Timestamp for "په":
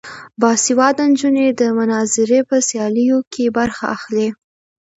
2.49-2.55